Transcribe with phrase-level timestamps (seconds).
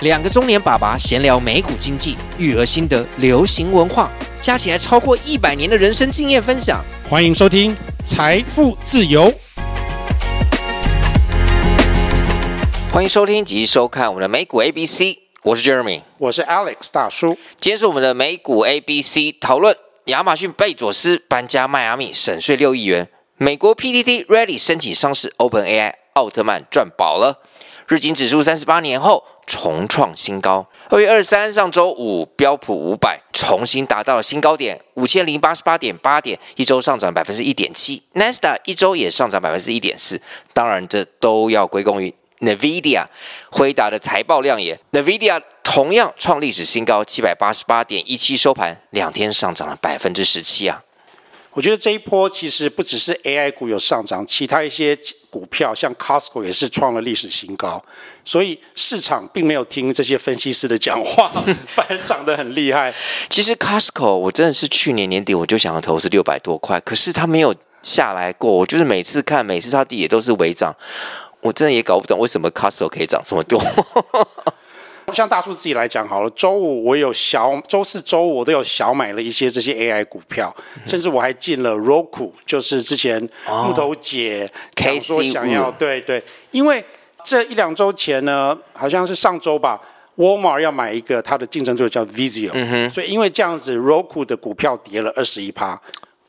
[0.00, 4.10] 两个中年爸爸闲聊美股经济、育儿心得、流行文化，
[4.42, 6.84] 加起来超过一百年的人生经验分享。
[7.08, 7.74] 欢迎收听
[8.04, 9.32] 《财富自由》。
[12.92, 15.16] 欢迎收听及收看我们的美股 ABC。
[15.42, 17.38] 我是 Jeremy，我是 Alex 大叔。
[17.58, 19.74] 今天是我们的美股 ABC 讨论，
[20.06, 23.08] 亚马逊贝佐斯搬家迈阿密，省税六亿元。
[23.38, 27.40] 美国 P D D Reddit 申请上市，OpenAI 奥特曼赚饱了。
[27.86, 30.66] 日经指数三十八年后重创新高。
[30.90, 38.02] 二月二十三，上周五标普五百重新达到了新高点，五千零八十八点八点，一周上涨百分之一点七。
[38.14, 40.20] Nasdaq 一周也上涨百分之一点四。
[40.52, 42.12] 当然，这都要归功于。
[42.38, 43.02] NVIDIA
[43.50, 50.82] 辉达的财报亮眼，NVIDIA 同样创历史新高，七百八十八点一七收盘，两天上涨了百分之十七啊！
[51.56, 54.94] 我觉得这一波其实不只是 AI 股有上涨，其他一些
[55.30, 57.82] 股票像 Costco 也是创了历史新高，
[58.26, 61.32] 所以市场并没有听这些分析师的讲话，
[61.66, 62.92] 反而涨得很厉害。
[63.30, 70.76] 其实 Costco 我真的是去年年底我就想要投资六百多块，可是它没有下来过，我就是每次看，每次它跌也都是微涨。
[71.40, 73.58] 我真的也搞不懂为什么 Costco 可以涨这么多。
[75.12, 86.84] 像大叔自己来讲好了，周五我有小，周四、周五我都有小买了一些这些 AI 股票，嗯、甚至我还进了 Roku，就是之前木头姐讲说想要，对对，因为
[87.24, 89.80] 这一两周前呢，好像是上周吧
[90.16, 95.80] ，Walmart 要买一个它的竞争对手叫 Vizio，、嗯、所以因为这样子，Roku 的股票跌了二十一趴。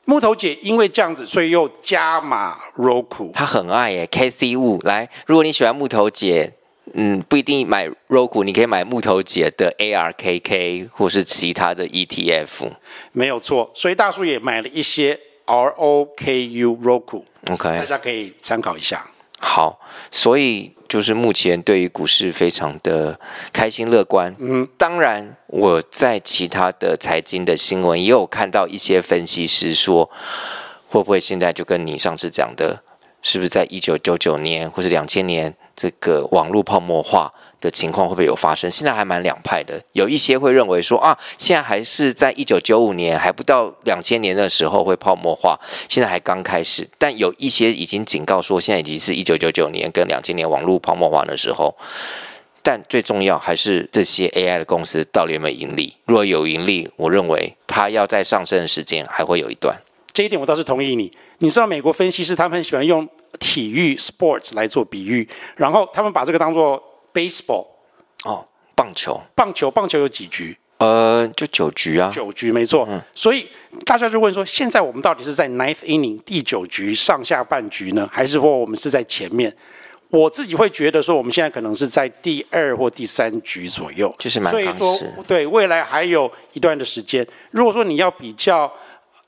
[0.05, 3.29] 木头姐因为这样子，所以又加码 Roku。
[3.33, 4.79] 她很爱耶，Casey Wu。
[4.85, 6.53] 来，如果你喜欢木头姐，
[6.93, 12.71] 嗯，不一定买 Roku，你可以买木头姐的 ARKK 或是其他的 ETF。
[13.11, 17.23] 没有错，所以大叔也买了一些 ROKU Roku。
[17.49, 19.05] OK，大家可以参考一下。
[19.39, 19.79] 好，
[20.11, 20.73] 所以。
[20.87, 23.19] 就是目前对于股市非常的
[23.51, 24.33] 开心乐观。
[24.39, 30.09] 嗯，当然我在其他的财经的新闻也有看到一些分析师说，
[30.87, 32.81] 会不会现在就跟你上次讲的，
[33.21, 37.31] 是不是在一九九九年或者两千年这个网络泡沫化？
[37.59, 38.69] 的情况会不会有发生？
[38.69, 46.87] 现在还蛮两派的，有一些会认为说啊，现在还是在一九九五年，还不到两千年的时候会泡沫化，现在还刚开始。
[46.99, 51.75] 但有一些已经警告说，现在已经是一九九九年跟两千年网络泡沫化的时候。
[52.61, 55.95] 但最重要还是这些 AI 的公司到底有没有盈利？
[56.05, 59.75] 如果有盈利，我认为它要在上升的时间还会有一段。
[60.17, 61.11] 这一点我倒是同意你。
[61.37, 63.07] 你知道美国分析师他们很喜欢用
[63.39, 66.83] 体育 sports 来做比喻，然后他们把这个当做。
[67.13, 67.65] Baseball，
[68.25, 68.45] 哦，
[68.75, 70.55] 棒球，棒球，棒球有几局？
[70.77, 72.85] 呃，就九局啊，九局没错。
[72.87, 73.47] 嗯，所以
[73.83, 79.51] 大家就问说，现在我们到底是在 ninth inning 第九局上下半局呢，还是说我们是在前面？
[80.09, 84.51] 我自己会觉得说，我们现在可能是在第二或第三局左右，就是蛮。
[84.51, 87.25] 所以说，对未来还有一段的时间。
[87.49, 88.71] 如果说你要比较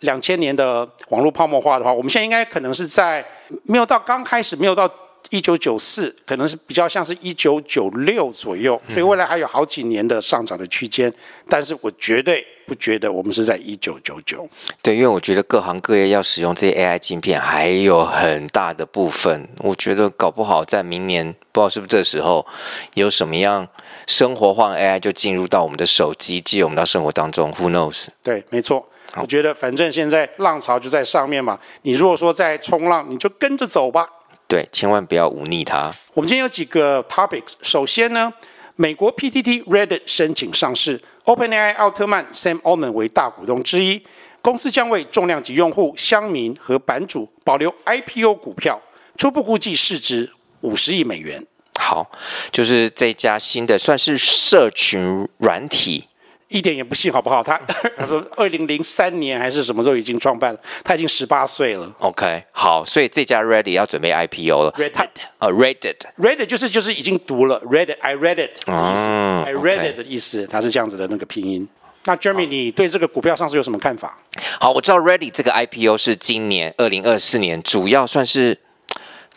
[0.02, 3.26] 两千年的网络泡沫化的话，我们现在应该可能是在
[3.64, 4.90] 没有到刚开始，没有到。
[5.32, 11.14] 一九九四可能是比较像是一九九六左右，所以未来还有好几年的上涨的区间，
[11.48, 14.50] 但是我绝对不觉得我们是在一九九九。
[14.82, 22.44] 对，因为我觉得各行各业要使用这些 AI 晶片还有很大的部分，我觉得搞不好在明年不知道是不是这时候
[22.96, 23.68] 有什么样
[24.08, 28.08] 生活化 AI 就进入到我们的手机，进入我们的生活当中，Who knows？
[28.24, 28.90] 对，没错。
[29.16, 34.08] 我觉得反正现在浪潮就在上面嘛，你如果说在冲浪，你就跟着走吧。
[34.48, 35.94] 对，千万不要忤逆它。
[36.14, 37.54] 我们今天有几个 topics。
[37.62, 38.34] 首先呢，
[38.76, 44.02] 美国 PTT Reddit 申请上市，OpenAI 奥特曼 Sam Altman 为大股东之一，
[44.42, 48.82] 公司将为重量级用户、乡民和版主保留 IPO 股票，
[49.18, 51.46] 初步估计市值五十亿美元。
[51.80, 52.10] 好，
[52.52, 56.09] 就是这家新的算是社群软体。
[56.50, 57.42] 一点也不信，好不好？
[57.42, 57.56] 他
[57.98, 60.60] 他说，二零零三年还是什么时候已经创办了？
[60.84, 61.92] 他已经十八岁了。
[62.00, 64.72] OK，好，所以这家 Reddit 要准备 IPO 了。
[64.74, 71.68] Reddit 啊，Reddit，Reddit 就是就是已经读了 Reddit，I read it 的意思，I read it 的意思，它是这样子的那个拼音。
[72.06, 74.18] 那 Jeremy，你对这个股票上市有什么看法？
[74.60, 78.58] 好，我知道 Ready 这个 IPO 是今年二零二四年，主要算是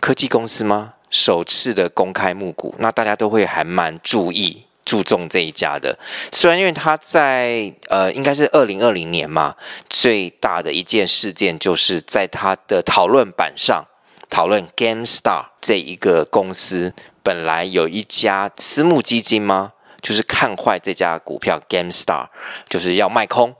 [0.00, 0.94] 科技公司吗？
[1.10, 4.64] 首次的公开募股，那大家都会还蛮注意。
[4.92, 5.98] 注重这一家的，
[6.32, 9.56] 虽然因为他在呃，应该是二零二零年嘛，
[9.88, 13.82] 最大的一件事件就是在他的讨论板上
[14.28, 16.92] 讨论 GameStar 这一个公司，
[17.22, 19.72] 本来有一家私募基金吗？
[20.02, 22.26] 就是看坏这家股票 GameStar，
[22.68, 23.54] 就是要卖空，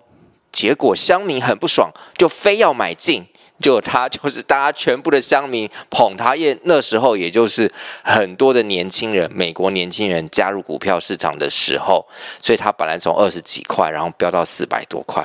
[0.52, 3.24] 结果乡民很不爽，就非要买进。
[3.62, 7.72] 就他就是大家全部的乡民捧他，因为那时候也就是
[8.02, 12.04] 很多的年轻人，美国年轻人加入股票市场的时候，
[12.42, 15.24] 所以他本来从二十几块，然后飙到四百多块，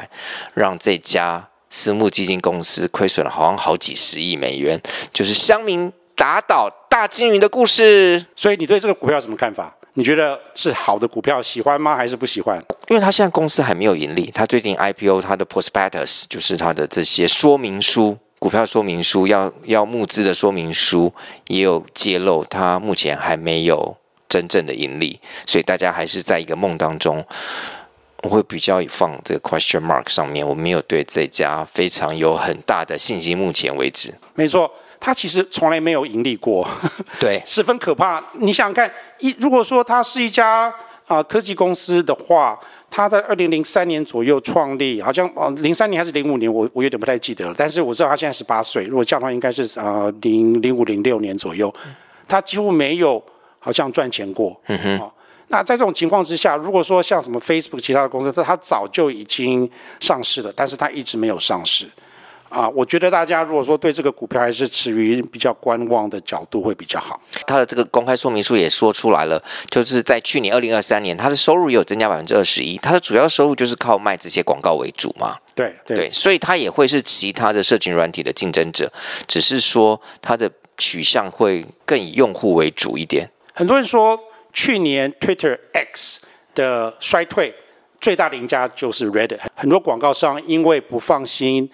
[0.53, 4.79] 让这家私募基金公司亏损了好像好几十亿美元，
[5.11, 8.25] 就是乡民打倒大鲸鱼的故事。
[8.35, 9.73] 所以你对这个股票有什么看法？
[9.95, 11.95] 你觉得是好的股票，喜欢吗？
[11.95, 12.63] 还是不喜欢？
[12.87, 18.15] 因为他现在公司还没有盈利，他最近 IPO，他的 Prospectus 就是他的这些说明书。
[18.39, 21.11] 股票说明书要要募资的说明书
[21.47, 23.97] 也有揭露，它目前还没有
[24.29, 27.25] 真正的盈利，所以大家还是在一个梦当中。
[28.23, 33.37] 我会比较放这个 question mark 上面，我没有对这家非常有很大的信心。
[33.37, 36.67] 目前为止，没错，它其实从来没有盈利过，
[37.19, 38.23] 对，十分可怕。
[38.33, 40.67] 你想想看，一如果说它是一家
[41.07, 42.59] 啊、呃、科技公司的话。
[42.89, 47.53] 他在二零零三年左右创立，好像哦，零三年还是零五年，我我有点不太记得了。
[47.57, 51.73] 但是我知道他现在十八岁，如果这样的话，应该是啊零零五零六年左右。
[52.27, 53.21] 他几乎没有
[53.59, 54.59] 好像赚钱过。
[54.67, 54.99] 嗯哼。
[54.99, 55.11] 哦，
[55.49, 59.69] 那在这种情况之下，如果说像什么 Facebook 其他的公司，他早就已经
[59.99, 61.87] 上市了，但是他一直没有上市。
[62.49, 67.21] 啊，我觉得大家如果说对这个股票还是持于比较观望的角度会比较好。
[67.45, 75.37] 它的这个公开说明书也说出来了，就是在去年二零二三年，它的收入也有增加百分之二十一，它的主要收入就是靠卖这些广告为主嘛。
[75.53, 78.91] 对对，对，所以它也会是其他的社群软体的竞争者，
[79.27, 83.29] 只是说它的取向会更以用户为主一点。
[83.53, 84.19] 很多人说
[84.53, 86.21] 去年 Twitter X
[86.55, 87.53] 的衰退。
[87.99, 91.67] 最大的赢家就是 Reddit，很多广告商因为不放心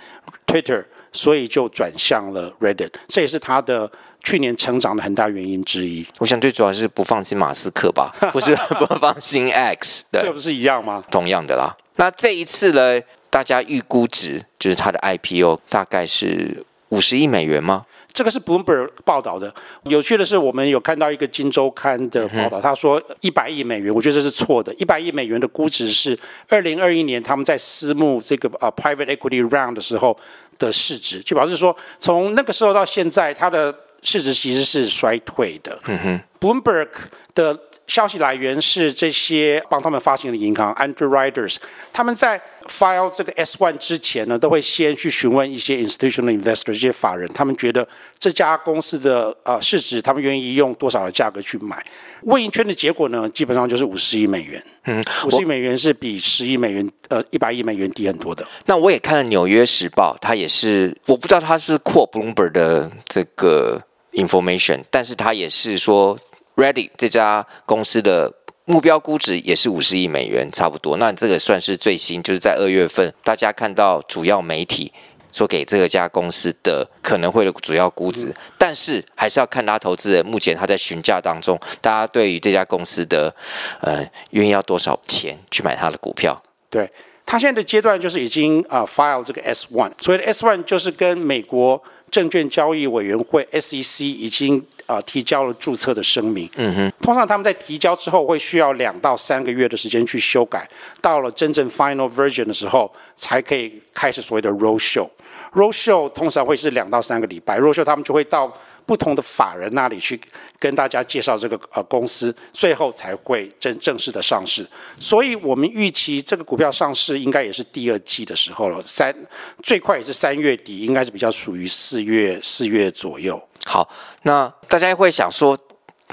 [0.45, 3.92] Twitter，所以就转向了 Reddit，这也是他的
[4.24, 6.06] 去年成长的很大原因之一。
[6.19, 11.04] 我想最主要是不放心马斯克吧， 不是不放心 X，对，这不是一样吗？
[11.12, 11.75] 同样的啦。
[11.95, 13.00] 那这一次呢，
[13.30, 17.86] 大家预估值就是他的 IPO 大概是五十亿美元吗？
[18.13, 19.54] 这个是 Bloomberg 报道的。
[19.86, 24.74] 有趣的是，我们有看到一个《金周刊》的报道，他说一百亿美元，我觉得这是错的。
[24.75, 26.18] 一百亿美元的估值是
[26.48, 30.15] 二零二一年他们在私募这个呃 private equity round 的时候
[30.60, 35.77] 的市值，就表示说从那个时候到现在，它的市值其实是衰退的。
[35.88, 36.89] 嗯哼，Bloomberg
[37.33, 37.60] 的。
[37.88, 41.57] 消息来源是这些帮他们发行的银行 underwriters，
[41.91, 47.85] 他们在 file 这个 S1 之前呢，都会先去询问一些 institutional investors 这些法人，他们觉得
[48.18, 51.83] 这家公司的呃市值，他们愿意用多少的价格去买。
[52.21, 54.63] 问一圈的结果呢，基本上就是五十亿美元。
[54.86, 58.47] 嗯，五十亿美元是比十亿美元呃一百亿美元低很多的。
[58.65, 63.81] 那我也看了《纽约时报》，它也是我不知道它是不是 quote Bloomberg 的这个
[64.13, 66.18] information，但是它也是说。
[66.55, 68.31] Ready 这家公司的
[68.65, 70.97] 目标估值也是五十亿美元，差不多。
[70.97, 74.91] 那这个算是最新，就是在二月份，大家看到主要媒体
[75.31, 83.33] 说给这个家公司的可能会的主要估值，但是还是要看他投资人目前他在询价当中，大家对于这家公司的
[83.81, 86.41] 呃愿意要多少钱去买他的股票。
[86.69, 86.89] 对，
[87.25, 91.83] 他现在的阶段就是已经啊、file 这个 S one，所谓的 S one 就是跟美国
[92.13, 94.63] 证券交易委员会 SEC 已经。
[94.86, 96.48] 啊，提交了注册的声明。
[96.58, 100.70] 嗯哼，通常他们在提交之后会需要两到三个月的时间去修改，
[101.01, 105.08] 到了真正 final version 的时候，才可以开始所谓的 roadshow。
[105.53, 108.53] roadshow 通常会是两到三个礼拜，roadshow 他们就会到
[108.86, 110.20] 不同的法人那里去
[110.60, 114.68] 跟大家介绍这个呃公司，最后才会正正式的上市。
[115.00, 119.16] 所以我们预期这个股票上市应该也是第二季的时候了，三
[119.62, 123.42] 最快也是三月底，应该是比较属于四月四月左右。
[123.66, 123.88] 好，
[124.24, 125.58] 那大家会想说，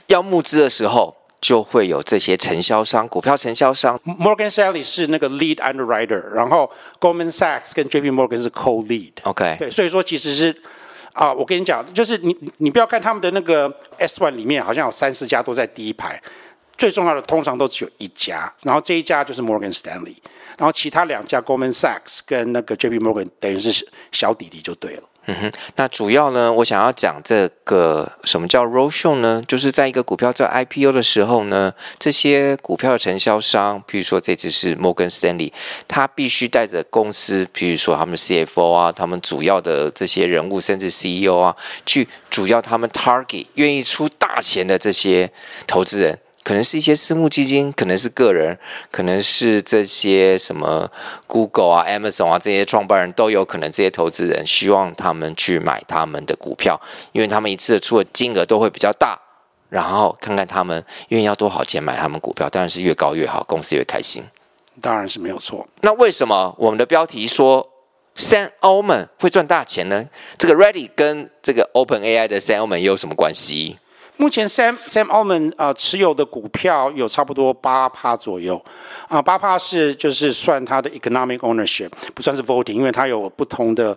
[0.07, 3.99] 要募资的时候，就会有这些承销商，股票承销商。
[4.05, 9.13] Morgan Stanley 是那个 lead underwriter，然后 Goldman Sachs 跟 JP Morgan 是 co-lead。
[9.25, 10.55] OK，对，所以说其实是
[11.13, 16.21] 啊，我跟你讲，就是你你不要看他们的那个 S one 里面好像有三四家都在第一排，
[16.79, 20.17] 最重要的通常都只有一家，然后这一家就是 Morgan Stanley，
[20.57, 25.03] 然后其他两家 Goldman Sachs 跟那个 JP Morgan 等于是小弟弟就对了。
[25.27, 29.43] 嗯哼，那主要呢，我想要讲这个什么叫 roadshow 呢？
[29.47, 35.53] 就是在一个股票做 IPO 的时候呢，这些股票的承销商，比如说这次是摩根士丹利，
[35.87, 45.31] 他必须带着公司，比如说他们 CFO 啊，他们主要的这些人物，甚至 CEO 啊，去主要他们 target 愿意出大钱的这些
[45.67, 46.19] 投资人。
[46.43, 48.59] 可能是一些私募基金，可能是个人，
[48.91, 50.91] 可能是这些什么
[51.27, 56.81] Google 啊、Amazon 啊这些创办人都有可能，这些投资人希望他们去买他们的股票，
[57.13, 59.21] 因为他们一次出的金额都会比较大，
[59.69, 64.25] 然后看看他们愿意要多少钱买他们股票，当然是越高越好，公司越开心。
[64.81, 65.69] 当然是没有错。
[65.83, 67.69] 那为什么我们的标题说
[68.17, 70.09] Sam Altman 会赚大钱呢？
[70.39, 73.79] 这个 Reddit 跟这个 OpenAI 的 Sam Altman 有什么关系？
[74.21, 78.63] 目前 Sam Sam Altman 呃持有的股票有差不多八趴左右，
[79.09, 83.97] 啊八趴是就是算他的 economic ownership，不算是 voting，因为他有不同的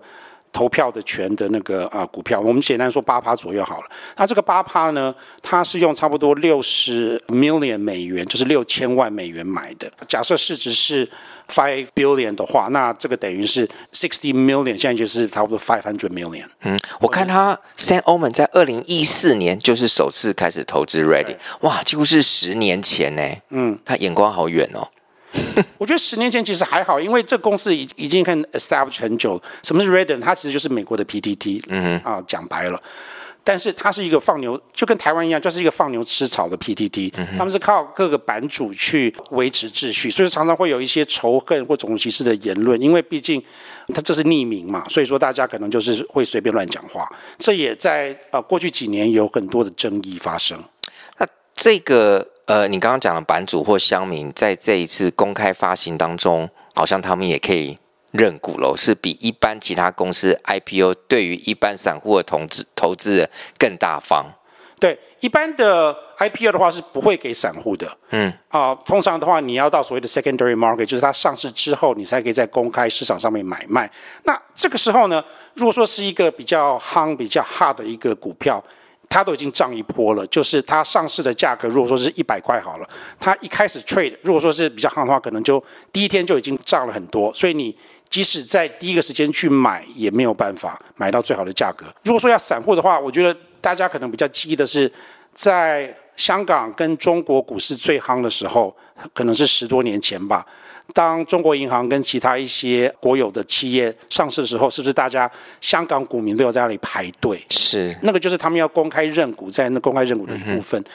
[0.53, 3.85] 投票的权的那个啊股票，我们简单说八趴左右好了。
[4.15, 9.91] 那这个八趴呢，它是用差不多六十 million 美元，就是六千万美元买的。
[10.07, 11.09] 假设市值是
[11.49, 16.45] five billion 的话，那这个等于是 sixty million，现在就是差不多 five hundred million。
[16.61, 23.23] 嗯，我看他 Sam Altman 在二零一四年就是首次开始投资 Reddit，哇，几乎是十年前呢。
[23.49, 24.87] 嗯，他眼光好远哦。
[25.77, 29.41] 我觉得十年前其实还好，因为这公司已已经很 established 很久。
[29.63, 30.21] 什么是 Reddit？
[30.21, 31.63] 它其实就是美国的 PTT。
[31.67, 32.81] 嗯哼啊，讲白了。
[33.45, 37.11] 但是它是一个放牛，就跟台湾一样，就是一个放牛吃草的 PTT。
[37.37, 42.81] 他们是靠各个版主去维持秩序，所以常常会有一些仇恨或种族歧视的言论。
[42.81, 43.43] 因为毕竟
[43.93, 47.05] 它这是匿名嘛，所以说大家可能就是会随便乱讲话。
[47.37, 50.57] 这也在呃过去几年有很多的争议发生。
[51.17, 57.77] 那这个呃，你刚刚讲的版主或乡民，在这一次公开发行当中，好像他们也可以。
[58.13, 64.31] 认股喽，是比一般其他公司 IPO 对于一般散户的投资投资人更大方。
[64.79, 67.87] 对，一般的 IPO 的话是不会给散户的。
[68.11, 73.91] 嗯啊、呃，通常的话你要到所谓的 secondary market，就是它上市之后你才可以在公开市场上面买卖。
[74.25, 78.63] 那这个时候呢，如果说是一个比较夯、比较 hard 的一个股票，
[79.13, 82.89] 它都已经涨一波了，就是它上市的价格如果说是一百块好了，
[83.19, 87.75] 它一开始 trade 如果说是比较夯的话，可能就第一天就已经涨了很多，所以你。
[88.09, 91.87] 即使在第一个时间去买，也没有办法买到最好的价格。
[92.03, 94.91] 如果说要散户的话，我觉得大家可能比较记忆的是，
[95.33, 98.75] 在香港跟中国股市最夯的时候，
[99.15, 100.45] 可能是十多年前吧。
[100.93, 105.29] 当中国银行跟其他一些国有的企业上市的时候，是不是大家
[105.61, 107.43] 香港股民都要在那里排队？
[107.49, 110.79] 是，那个就是他们要公开认股，在那公开认股的一部分。
[110.81, 110.85] 嗯、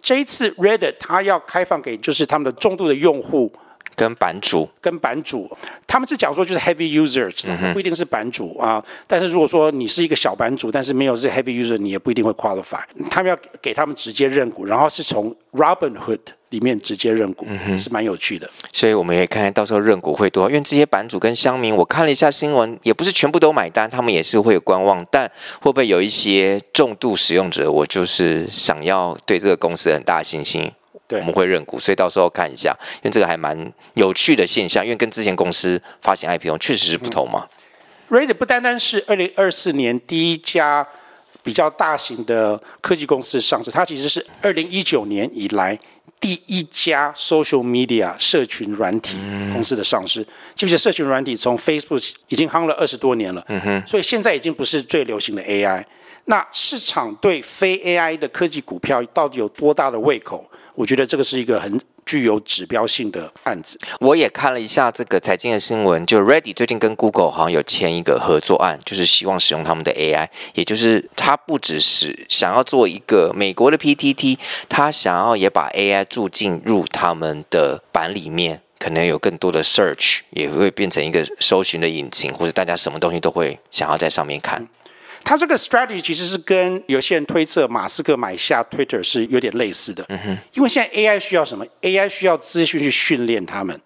[0.00, 3.52] 这一次 Reddit 它要开放给就是他们的重度的用户。
[3.96, 5.48] 跟版主，跟版主，
[5.86, 8.84] 他们是讲说就是 heavy users，不一定是版主啊。
[9.06, 12.82] 但是如果说你是一个小版主，但是没有是 heavy user，你也不一定会 qualify。
[13.08, 16.18] 他们要给他们直接认股，然后是从 Robinhood
[16.54, 18.48] 里面直接认股，嗯、是蛮有趣的。
[18.72, 25.04] 所以我们也看看到时候认股会多，因为这些版主跟乡民，我看了一下新闻，也不是全部都买单，他们也是会有观望。
[25.10, 25.28] 但
[25.60, 30.70] 会不会有一些重度使用者，我就是想要对这个公司很大的信心。
[31.06, 37.46] 对，我们会认股，所以到时候看一下，因为这个还蛮有趣的现象，因为跟之前公司发行 IPO 确实是不同嘛。
[38.08, 40.86] 嗯、Reddit 不单单是二零二四年第一家
[41.42, 45.78] 比较大型的科技公司上市，它其实是二零一九年以来
[46.24, 49.18] 第一家 social media 社群软体
[49.52, 50.22] 公司的上市。
[50.22, 53.44] 嗯、记不记得社群软体从 Facebook 已经夯了二十多年了？
[53.48, 55.84] 嗯哼，所以现在已经不是最流行的 AI。
[56.24, 60.50] 那市场对非 AI 的科技股票到底有多大的胃口？
[60.74, 63.78] 我觉得这个是一个很具有指标性的案子。
[64.00, 84.66] 我也看了一下这个财经的新闻，就 Ready 最近跟 Google 好像有签一个合作案，就是希望使用他们的 AI，也就是他不只是想要做一个美国的 PTT，他想要也把 AI 注进入他们的版里面，可能有更多的 search，也会变成一个搜寻的引擎，或者大家什么东西都会想要在上面看。
[85.24, 90.04] 他这个 strategy 其实是跟有些人推测马斯克买下 Twitter 是有点类似的。
[90.08, 90.38] 嗯哼。
[90.52, 93.80] 因为现在 AI 需要什么？AI 需要资讯去训练他们。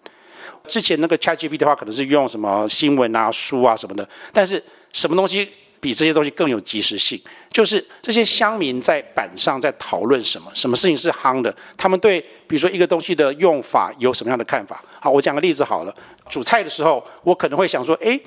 [0.67, 4.07] 之前那个 ChatGPT 的话，可能是用什么新闻啊、书啊什么的。
[4.33, 7.19] 但是什么东西比这些东西更有即时性？
[7.49, 14.83] 就是这些乡民在板上在讨论什么，什么事情是夯的，他们对比如说一个东西的用法有什么样的看法？
[14.99, 15.95] 好，我讲个例子好了。
[16.29, 18.19] 煮菜的时候，我可能会想说，哎。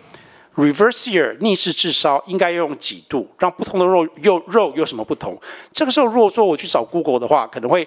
[0.57, 5.41] Reverse sear 逆势炙烧应该用几度，让不同的肉肉肉有什么不同？
[5.73, 7.87] 这个时候如果说我去找 Google 的话，可能会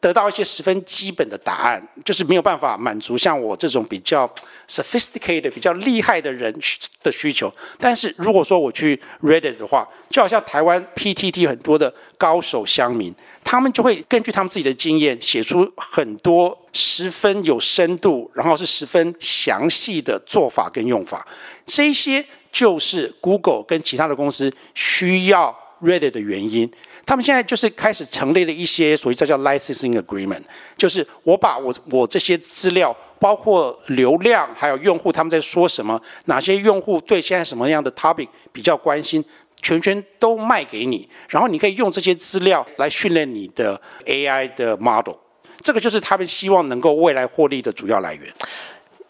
[0.00, 4.28] 得到一些十分基本的答案，就是没有办法满足像我这种比较
[4.68, 6.54] sophisticated、比较厉害的人
[7.02, 7.52] 的需求。
[7.78, 21.24] 但是如果说我去 Reddit 的话，就好像台湾 PTT 很多的高手乡民，他们就会根据他们自己的经验写出很多十分有深度，然后是十分详细的做法跟用法。
[21.66, 26.68] 这些就是 Google 跟其他的公司需要 Reddit 的原因。
[27.06, 30.40] 他们现在就是开始成立了一些所谓叫叫 licensing agreement，
[30.74, 39.22] 就是我把我我这些资料，包括流量还有用户他们在说什么，哪些用户对现在什么样的 topic 比较关心，
[39.64, 45.14] 全权都卖给你，然后你可以用这些资料来训练你的 AI 的 model。
[45.62, 48.30] 这个就是他们希望能够未来获利的主要来源。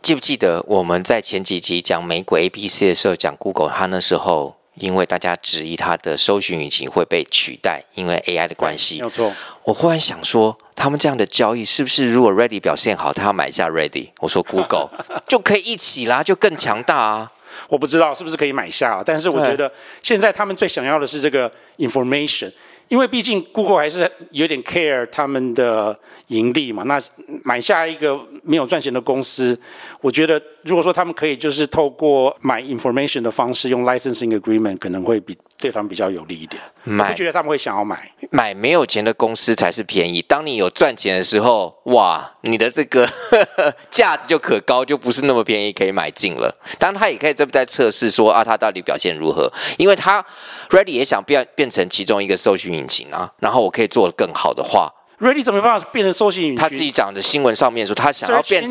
[0.00, 8.98] 记不记得我们在前几集讲美股 ABC 的时候，讲 Google，它那时候因为大家质疑它的搜寻引擎会被取代，因为 AI 的关系。
[8.98, 9.32] 没有错。
[9.64, 14.10] 我忽然想说，他们这样的交易是不是如果 Reddit 表现好，他要买下 Reddit？
[14.20, 14.90] 我说 Google
[15.26, 17.32] 就可以一起啦，就更强大啊。
[17.68, 19.70] 我不知道是不是可以买下，但是我觉得
[20.02, 22.50] 现在他们最想要的是这个 information。
[22.88, 27.02] 因为毕竟 Google 还是有点 care 他们的盈利嘛，那
[27.42, 29.58] 买下一个没有赚钱的公司，
[30.02, 36.60] 我觉得如果说他们可以就是透过买 information 的方式，用 licensing agreement 可能会比对他们比较有利一点。
[36.84, 38.10] 买，我不觉得他们会想要买。
[38.30, 40.20] 买没有钱的公司才是便宜。
[40.22, 46.54] 当你有赚钱的时候，哇，你的这个呵 呵价值就可高，就不是那么便宜可以买进了。
[46.78, 49.50] 当然，他也可以这么在测试说啊，他到底表现如何？
[49.78, 50.24] 因为他
[50.70, 56.56] Reddit 也想变变成其中一个搜寻引擎啊，然后我可以做得更好的话，Reddit 怎么办法变成搜寻引擎？
[56.56, 58.66] 他自己讲的新闻上面说，他想要变，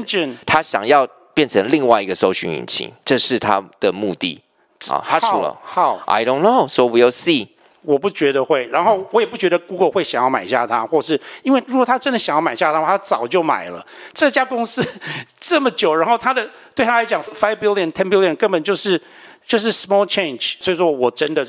[0.45, 4.41] 他想要变成另外一个搜寻引擎，这是他的目的
[4.91, 5.03] 啊。
[5.07, 7.47] 他出了好，I don't know，so we'll see。
[7.83, 13.85] 我不觉得会，然后我也不觉得 Google 会想要买下它，或是因为如果他真的想要买下它的话，他早就买了。
[14.13, 14.83] 这家公司
[15.39, 18.99] 这么久，然后他的对他来讲，five billion、ten billion 根本就是
[19.45, 21.45] 就是 small change，所以说我真的。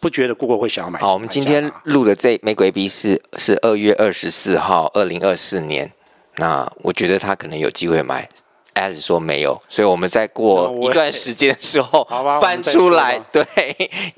[0.00, 1.00] 不觉得 Google 会想要买？
[1.00, 5.90] 好，我们今天录的这玫瑰币是是二月二十四号，二零二四年。
[6.36, 8.28] 那我觉得他可能有机会买
[8.74, 12.06] ，As 说没有，所以我们再过一段时间的时候
[12.40, 13.44] 翻出来， 对，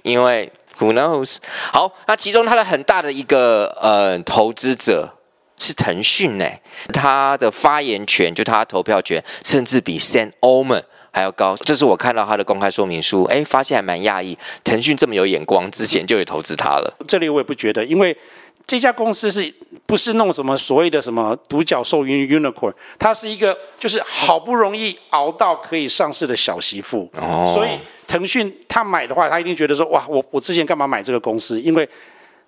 [0.03, 1.39] 因为 Who knows？
[1.73, 5.11] 好，那其中他的很大的一个呃投资者
[5.59, 6.47] 是腾讯呢，
[6.93, 16.95] 他的发言权就他的投票权，甚至比 Sam Altman 还要高，这是我看到他的公开说明书，哎，发现还蛮讶异，腾讯这么有眼光，之前就有投资他了。
[17.09, 18.15] 这里我也不觉得，因为
[18.67, 19.55] 这家公司是
[19.87, 31.61] 不是弄什么所谓的什么独角兽 unicorn，它是一个就是好不容易熬到可以上市的小媳妇，哦、所以腾讯他买的话，他一定觉得说，哇，我我之前干嘛买这个公司？
[31.61, 31.89] 因为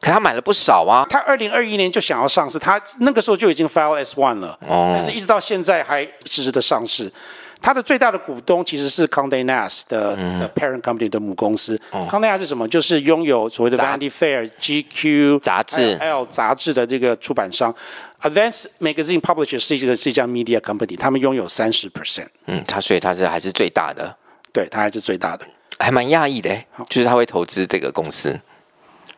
[0.00, 7.12] 可他买了不少啊，他二零二一年就想要上市，他那个时候就已经 file S one 了，哦、但是一直到现在还迟迟的上市。
[7.61, 11.81] 它的最大的股东其实是 Condé Nast 的、嗯、的 parent company 的母公司。
[11.90, 12.66] 哦、Condé Nast 是什么？
[12.68, 17.75] 就是拥有所谓的 Vanity Fair、GQ 杂志、L 杂志的这个出版商。
[18.23, 22.29] Advance Magazine Publisher 是一个是一家 media company，他们拥有三十 percent。
[22.47, 24.16] 嗯，他所以他是还是最大的。
[24.53, 25.47] 对，他还是最大的，
[25.79, 26.51] 还蛮讶异的，
[26.88, 28.37] 就是他会投资这个公司。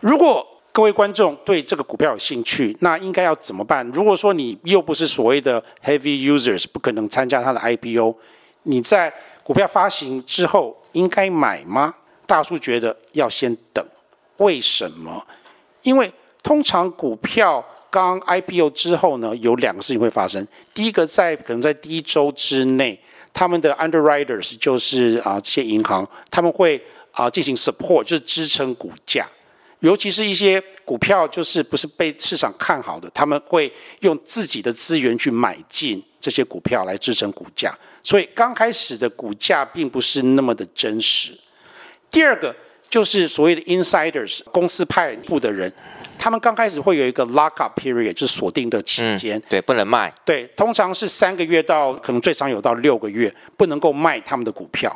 [0.00, 3.84] 如果各位观众对这个股票有兴趣，那应该要怎么办？
[3.88, 8.14] 如果说你又不是所谓的 heavy users，不可能参加它的 IPO，
[8.62, 11.94] 你在股票发行之后应该买吗？
[12.24, 13.84] 大叔觉得要先等。
[14.36, 15.26] 为什么？
[15.82, 20.46] 因为通常股票刚 IPO 之后呢，有两个事情会发生。
[20.72, 22.98] 第一个，在可能在第一周之内，
[23.34, 26.80] 他们的 underwriters 就是啊这些银行，他们会
[27.10, 29.26] 啊进行 support，就是支撑股价。
[29.80, 41.32] 尤其是一些股票，就是不是被市场看好的，他们会用自己的资源去买进这些股票来支撑股价，所以刚开始的股价并不是那么的真实。
[42.10, 42.54] 第二个
[42.88, 45.72] 就是所谓的 insiders，公司派部的人，
[46.18, 54.94] 他们刚开始会有一个 lock up period，就是锁定的期间，嗯，对，不能卖，对，通常是三个月到可能最长有到六个月，不能够卖他们的股票，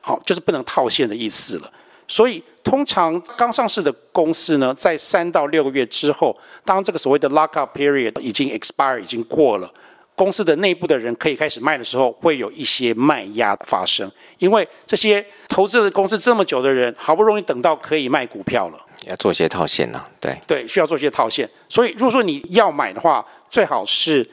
[0.00, 1.72] 好，就是不能套现的意思了。
[2.06, 9.72] 所以，通常刚上市的公司呢，在三到六个月之后，当这个所谓的 lockup period 已经 expire 已经过了，
[10.14, 14.10] 公司的内部的人可以开始卖的时候，会有一些卖压发生。
[14.38, 20.08] 因为这些投资的公司这么久的人，好不容易等到可以卖股票了，要做些套现呢、啊？
[20.20, 21.48] 对对，需要做些套现。
[21.68, 24.28] 所以，如果说你要买的话，最好是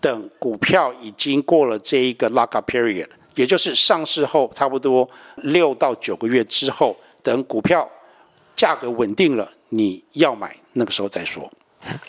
[0.00, 3.06] 等股票已经过了这一个 lockup period。
[3.36, 7.88] 也就是上市后差不多六到九个月之后，等股票
[8.54, 11.50] 价格稳定了，你要买那个时候再说。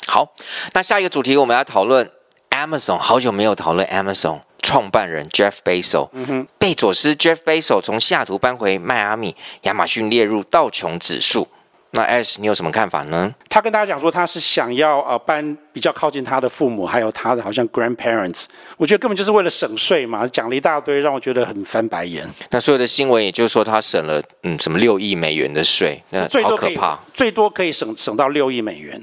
[0.08, 0.34] 好，
[0.74, 2.12] 那下一个主题我们要讨论
[2.50, 6.10] Amazon，好久没有讨论 Amazon 创办人 Jeff Bezos，
[6.58, 11.48] 贝佐斯 Jeff Bezos 从西雅图搬回迈阿密，亚马逊列入道琼指数。
[11.94, 13.36] 那 S，你有什么看法呢？
[13.50, 18.46] 他跟大家讲说，他是想要呃搬比较靠近他的父母，还有他的好像 grandparents。
[18.78, 22.26] 我觉得根本就是为了省税嘛，讲了一大堆，让我觉得很翻白眼。
[22.50, 29.02] 那所有的新闻也就是说，他省了嗯什么六亿美元的税，那好可怕，最多可以省省到六亿美元。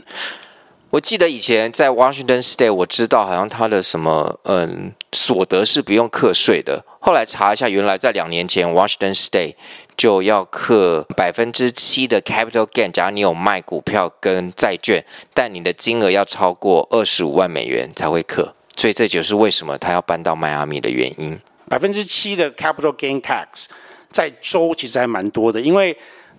[0.88, 6.82] 我记得以前在 Washington State，我知道好像他的什么嗯所得是不用课税的。
[7.00, 9.56] 后来查一下，原来在两年前 Washington State。
[9.98, 21.36] 就要课百分之七的 capital gain，假如你有卖股票跟债券，但你的金额要超过二十五万美元才会课，所以这就是为什么他要搬到迈阿密的原因。
[21.68, 23.66] 百分之七的 capital gain tax
[24.10, 25.94] 在州其实还蛮多的，因为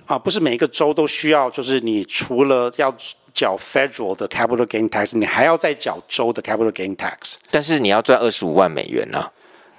[0.06, 2.96] 啊，不是每一个州都需要，就是你除了要
[3.34, 7.36] 缴 federal 的 capital gain tax，你还要再缴州的 capital gain tax。
[7.52, 9.32] 但是你要赚二十五万美元呢、啊？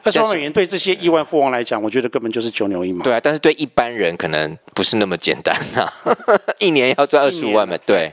[0.02, 3.04] 二十万美元对这些亿万富翁来讲，我觉得根本就是九牛一毛。
[3.04, 5.92] 对啊，但是对一般人可能不是那么简单啊！
[6.58, 8.12] 一年要赚二十五万美，对。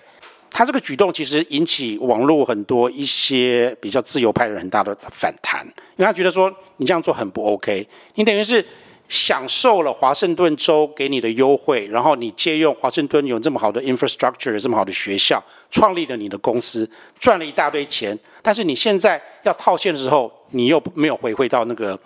[0.50, 8.66] 他这个举动其实引起网络很多一些比较自由派人很大的反弹，因为他觉得说你这样做很不 OK，你等于是。
[9.10, 16.86] 享受了华盛顿州给你的优惠，然后你借用华盛顿有这么好的 infrastructure，有这么好的学校，创立了你的公司，
[17.18, 18.20] 赚了一大堆钱。
[18.42, 21.98] 但是你现在要套现的时候，你又没有回馈到那个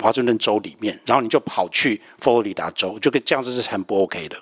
[0.00, 4.36] 华盛顿州里面，然后你就跑去佛罗里达州，就跟这样子是很不 OK 的。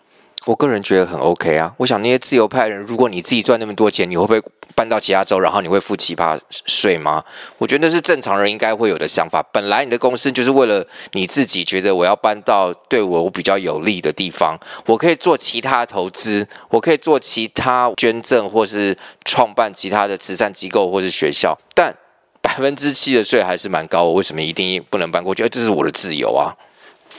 [0.44, 1.74] 我个人觉得很 OK 啊！
[1.76, 4.40] 我想那些自由派人，如果你自己赚那么多钱，你会不会
[4.74, 7.22] 搬到其他州，然后你会付奇葩税吗？
[7.58, 9.42] 我觉得那是正常人应该会有的想法。
[9.52, 21.58] 本来你的公司就是为了你自己，觉得我要搬到对我比较有利的地方，我可以做其他投资，我可以做其他捐赠，或是创办其他的慈善机构或是学校。
[21.74, 21.94] 但
[22.58, 25.48] 百分之七的税还是蛮高，我为什么一定不能搬过去？
[25.48, 26.50] 这是我的自由啊！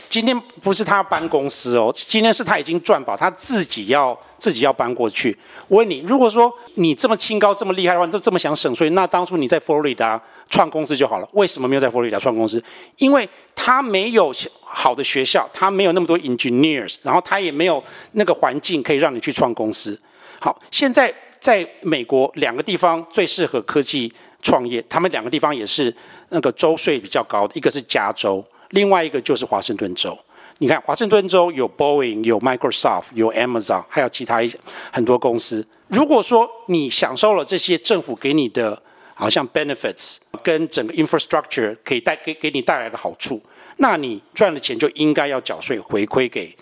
[0.10, 5.38] 今天不是他搬公司哦，今天是他已经赚饱，他自己要自己要搬过去。
[5.69, 11.30] 我问你，如果说你这么清高、这么厉害的话，都这么想省税，那当初你在佛罗里达创公司就好了。
[11.32, 12.62] 为什么没有在佛罗里达创公司？
[12.97, 19.97] 因为他没有好的学校，他没有那么多 engineers，然后他也没有那个环境可以让你去创公司。
[20.41, 25.93] 好，现在在美国两个地方最适合科技创业，他们两个地方也是
[26.30, 28.43] 那个州税比较高的，一个是加州。
[28.69, 30.17] 另外一个就是华盛顿州，
[30.60, 34.52] 你看华盛顿州有 Boeing、有 Microsoft、有 Amazon，还有其他一
[34.91, 35.65] 很多公司。
[35.88, 38.80] 如果说你享受了这些政府给你的，
[39.15, 43.41] 好像 benefits 跟整个 infrastructure 可以带给给你带来的好处，
[43.78, 46.56] 那你赚了钱就应该要缴税回馈给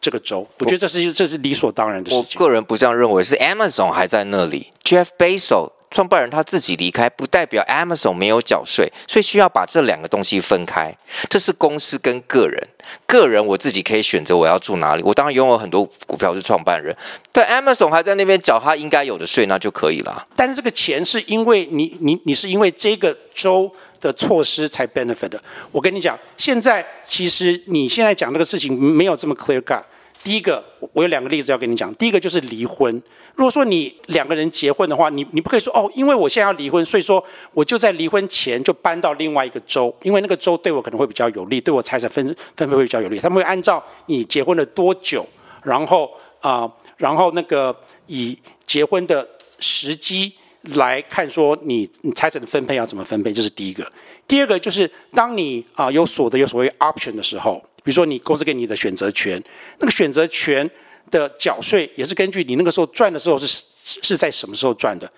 [0.00, 0.46] 这个州。
[0.58, 2.40] 我觉得这是这是理所当然的事情。
[2.40, 5.72] 我个人不这样认为，是 Amazon 还在那里，Jeff Bezos。
[5.90, 10.96] 创办人他自己离开，不代表 Amazon 没有缴税，所以需要把这两个东西分开。
[11.28, 12.68] 这是公司跟个人，
[13.06, 15.02] 个人我自己可以选择我要住哪里。
[15.02, 16.96] 我当然拥有很多股票是创办人，
[17.32, 20.26] 但 Amazon 还在那边缴他应该有的税，那就可以了。
[20.36, 25.42] 但是这个钱是因为你你你是因为这个州的措施才 benefit 的。
[25.72, 29.82] 我跟你讲，现在其实你现在讲这个事情没有这么 clear cut。
[30.22, 31.92] 第一个，我有两个例子要跟你讲。
[31.94, 32.92] 第一个就是离婚。
[33.34, 43.18] 如果说你两个人结婚的话，你你不可以说哦，因为我现在要离婚，所以说我就在离婚前就搬到另外一个州，因为那个州对我可能会比较有利，对我财产分分配会比较有利。
[43.18, 45.26] 他们会按照你结婚了多久，
[45.64, 47.74] 然后啊、然后那个
[48.06, 49.26] 以结婚的
[49.58, 50.32] 时机
[50.74, 53.90] 来看，说你你财产的分配要怎么分配，这是第一个。
[54.26, 57.62] 第二个就是当你啊、有所得有所谓 option 的时候。
[57.90, 59.42] 比如说，你公司给你的选择权，
[59.80, 60.70] 那个选择权
[61.10, 65.10] 的缴税也是根据你那个时候赚的时候是是在什么时候赚的。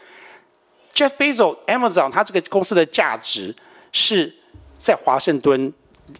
[0.94, 3.54] Jeff Bezos Amazon 它这个公司的价值
[3.92, 4.34] 是
[4.78, 5.70] 在华盛顿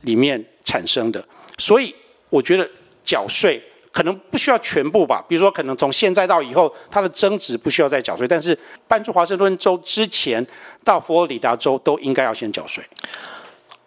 [0.03, 1.95] 里面产生的，所以
[2.29, 2.71] 我觉得
[3.03, 5.25] 缴税可能不需要全部吧。
[5.27, 10.47] 比如说，可能从现在到以后，它的增值不需要再缴税，但是搬出华盛顿州之前
[10.85, 12.85] 到佛罗里达州都应该要先缴税。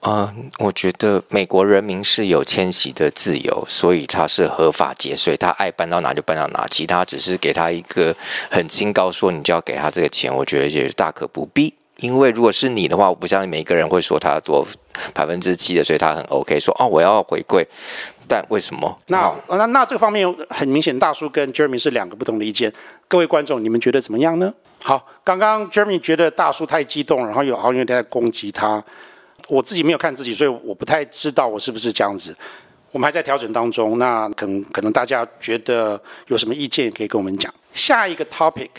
[0.06, 8.15] 啊、uh，我觉得美国人民是有迁徙的自由，所以他是合法节税，他爱搬到哪就搬到哪，其他只是给他一个
[8.52, 11.74] 很清高，说你就要给他这个钱，我觉得也大可不必。
[12.02, 14.63] 因为如果是你的话，我不相信每一个人会说他多
[15.12, 17.65] 百分之七的税，他很 OK，说哦我要回馈，
[18.28, 18.96] 但为什么？
[19.08, 22.72] 那那那这个方面很明显，大叔跟 Jeremy 是两个不同的意见。
[23.08, 24.54] 各位观众，你们觉得怎么样呢？
[24.84, 28.84] 好，刚刚 Jeremy 觉得大叔太激动，然后有好像有点在攻击他。
[29.47, 32.36] 我自己没有看自己，所以我不太知道我是不是这样子。
[32.91, 37.53] 我们还在调整当中，那可能可能大家觉得有什么意见可以跟我们讲。
[37.73, 38.69] 下一个 topic，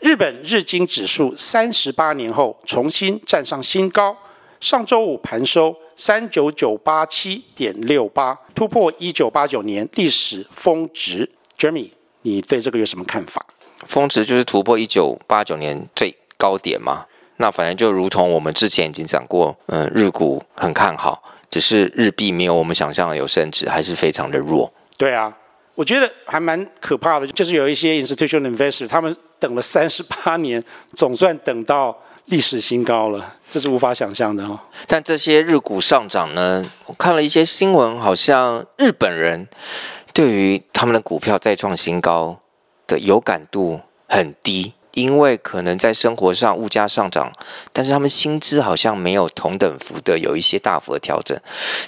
[0.00, 4.16] 日本日经指数三十八年后重新站上新高，
[4.60, 11.28] 上周五盘收三九九八七点六八，突破一九八九年历史峰值。
[11.58, 11.90] Jeremy，
[12.22, 13.44] 你对这个有什么看法？
[13.88, 17.06] 峰值就是突破一九八九年最高点吗？
[17.40, 24.70] 那反正就如同我们之前已经讲过，嗯，日股很看好，只是日币没有我们想象的有升值，还是非常的弱。
[24.98, 25.34] 对啊，
[25.74, 30.62] 我觉得还蛮可怕的，就是有一些 institutional investor，他们等了三十八年，
[30.94, 34.60] 总算等到历史新高了，这是无法想象的哦。
[34.86, 39.48] 但这些日股上涨呢，我看了一些新闻，好像日本人
[40.12, 42.38] 对于他们的股票再创新高
[42.86, 44.74] 的有感度很低。
[44.92, 47.32] 因为可能在生活上物价上涨，
[47.72, 51.38] 但是他们薪资好像没有同等幅的有一些大幅的调整，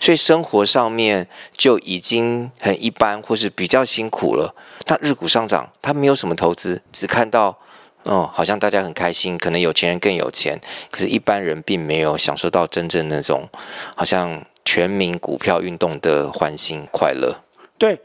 [0.00, 4.54] 所以生活上面就已经很一般或是比较辛苦了。
[4.86, 7.58] 那日股上涨，他没有什么投资，只看到
[8.04, 10.60] 哦，好像大家很开心，可能有钱人更有钱，
[10.90, 13.48] 可是一般人并没有享受到真正那种
[13.96, 17.42] 好像全民股票运动的欢欣快乐。
[17.78, 18.00] 对，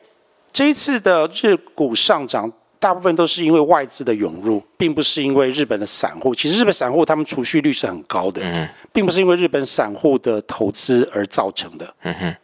[0.52, 2.52] 这一次的日股上涨。
[2.80, 6.34] 大部分都是因为外资的涌入，并不是因为日本的散户。
[6.36, 11.92] 其实日本散户他们储蓄率是很高的，并不是因为日本散户的投资而造成的。
[12.04, 12.36] 嗯哼，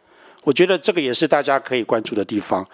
[0.42, 2.66] 我觉得这个也是大家可以关注的地方。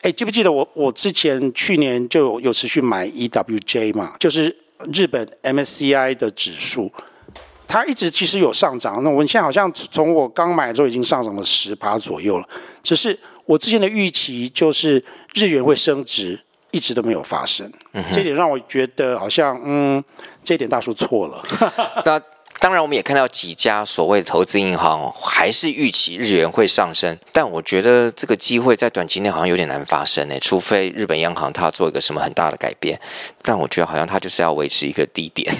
[0.00, 4.54] 哎，记不记得我我之前去年就有，有持续买 EWJ 嘛，就是
[4.92, 6.90] 日本 MSCI 的指数，
[7.66, 9.02] 它一直其实有上涨。
[9.02, 12.48] 那我们现在好像从我刚买的时候已经上涨了十趴左右了。
[12.82, 15.02] 只是我之前的预期就是
[15.34, 16.40] 日元会升值。
[16.74, 20.02] 一直都没有发生，嗯、这点让我觉得好像，嗯，
[20.42, 21.40] 这点大叔错了。
[22.04, 22.20] 那
[22.58, 32.98] 当然，我们也看到几家所谓的投资银行还是预期日元会上升，但我觉得这个机会在短期内好像有点难发生诶，除非日本央行它做一个什么很大的改变，
[33.42, 35.54] 但我觉得好像它就是要维持一个低点。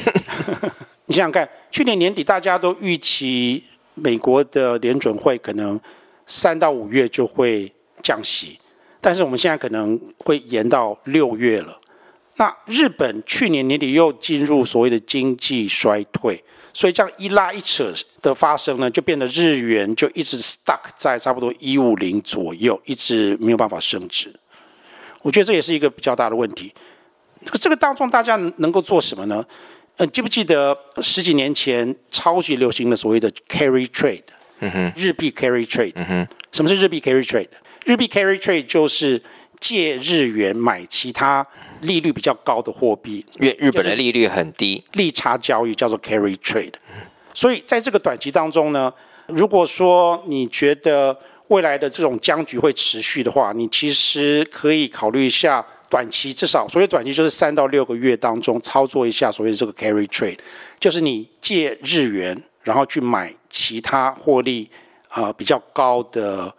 [1.07, 3.62] 你想想看，去年年底大家都预期
[3.94, 5.79] 美国的联准会可能
[6.27, 7.72] 三到五月就会
[8.03, 8.59] 降息。
[9.05, 11.79] 但是我们现在可能会延到六月了。
[12.37, 24.35] 那日本去年年底又进入所谓的经济衰退，所以这样一拉一扯的发生呢，就变得日元就一直 stuck 在差不多一五零左右，一直没有办法升值。
[25.21, 26.73] 我觉得这也是一个比较大的问题。
[27.53, 29.45] 这个当中大家能够做什么呢？
[29.99, 34.23] 嗯，记不记得十几年前超级流行的所谓的 carry trade？
[34.61, 35.93] 嗯哼，日币 carry trade。
[35.97, 37.49] 嗯哼，什么是日币 carry trade？
[37.85, 39.20] 日币 carry trade 就是
[39.61, 41.47] 借日元买其他
[41.83, 46.73] 利率比较高的货币，因为日本的利率很低，利差交易叫做 carry trade。
[47.35, 48.92] 所以在这个短期当中呢，
[49.29, 51.16] 如果说你觉得
[51.49, 60.38] 未来的这种僵局会持续的话，你其实可以考虑一下短期，至少所谓短期就是三到六个月当中操作一下所谓的这个 carry trade，
[60.81, 64.70] 就是你借日元然后去买其他获利
[65.09, 66.55] 啊、呃、比较高的。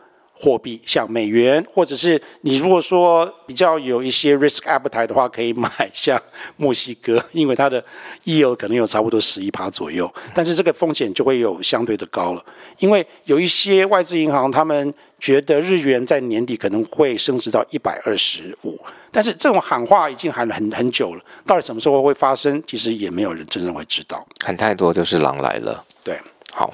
[0.45, 6.21] 货币像美元，或者是你如果说比较有一些 risk appetite 的话，可以买像
[6.57, 7.83] 墨西哥，因为它的
[8.25, 12.45] yield 可能有差不多十一趴左右，但是这个风险就会有相对的高了，
[12.77, 18.79] 因为有一些外资银行他们觉得日元在年底可能会升值到一百二十五，
[19.11, 24.23] 但是这种喊话已经喊了很很久了，到底什么时候会发生，其实也没有人真正会知道。
[24.43, 25.83] 喊太多就是狼来了。
[26.03, 26.19] 对，
[26.53, 26.71] 好。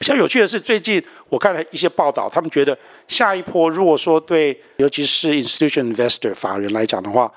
[0.00, 2.76] 比较有趣的是，最近我看了一些报道，他们觉得
[3.08, 7.30] 下一波如果说对，尤其是 institutional investor 法人来讲的话，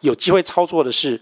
[0.00, 1.20] 有机会操作的是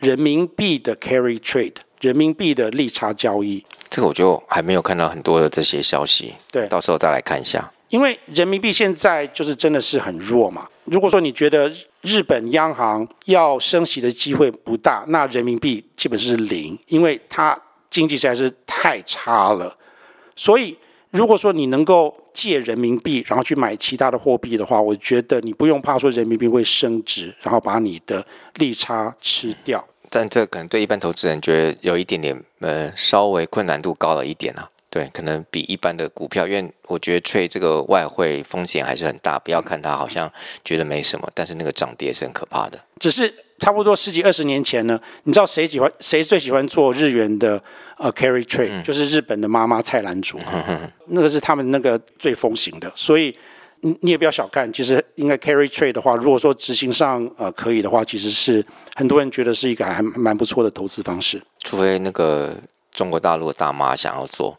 [0.00, 3.64] 人民币的 carry trade，人民币的利差交易。
[3.90, 7.70] 这个我就还没有看到很多的这些消息，对，到时候再来看一下。
[7.88, 10.68] 因为人民币现在就是真的是很弱嘛。
[10.84, 19.74] 如果说你觉得日本央行要升息的机会不大，那人民币基本是零，因为它经济实在是太差了。
[20.36, 20.76] 所以，
[21.10, 29.86] 如果说你能够借人民币，然后去买其他的货币的话，我觉得你不用怕说人民币会升值，然后把你的利差吃掉。
[30.10, 34.70] 但这可能对一般投资人觉得有一点点呃，稍微困难度高了一点啊。
[34.90, 39.38] 对，可能比一般的股票，因为我觉得 trade 这个外汇风险还是很大。
[39.38, 40.32] 不要看它好像
[40.64, 42.82] 觉得没什么，但是那个涨跌是很可怕的。
[42.98, 47.62] 只是差不多十几二十年前呢，你知道谁喜欢谁最喜欢做日元的？
[48.00, 53.36] 呃、uh，carry trade、嗯、就是日本的妈妈菜篮族，嗯、哼那个是他们那个最风行的，所以
[53.80, 61.42] 你你也不要小看，其实应该 carry trade 的话，如果说执行上呃可以的话，其实是很多人觉得是一个还蛮不错的投资方式。
[61.64, 62.56] 除非那个
[62.92, 64.56] 中国大陆的大妈想要做，